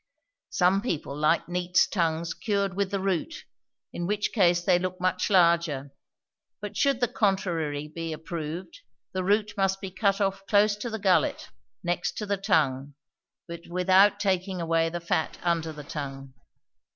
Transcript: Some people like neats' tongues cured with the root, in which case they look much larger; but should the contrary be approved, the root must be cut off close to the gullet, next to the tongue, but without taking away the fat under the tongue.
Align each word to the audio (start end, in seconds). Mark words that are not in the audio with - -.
Some 0.49 0.81
people 0.81 1.15
like 1.15 1.47
neats' 1.47 1.85
tongues 1.85 2.33
cured 2.33 2.73
with 2.75 2.89
the 2.89 2.99
root, 2.99 3.45
in 3.93 4.07
which 4.07 4.31
case 4.33 4.63
they 4.63 4.79
look 4.79 4.99
much 4.99 5.29
larger; 5.29 5.93
but 6.59 6.75
should 6.75 7.01
the 7.01 7.07
contrary 7.07 7.87
be 7.87 8.11
approved, 8.11 8.79
the 9.13 9.23
root 9.23 9.53
must 9.57 9.79
be 9.79 9.91
cut 9.91 10.19
off 10.19 10.43
close 10.47 10.75
to 10.77 10.89
the 10.89 10.97
gullet, 10.97 11.49
next 11.83 12.17
to 12.17 12.25
the 12.25 12.35
tongue, 12.37 12.95
but 13.47 13.67
without 13.69 14.19
taking 14.19 14.59
away 14.59 14.89
the 14.89 14.99
fat 15.01 15.37
under 15.43 15.71
the 15.71 15.83
tongue. 15.83 16.33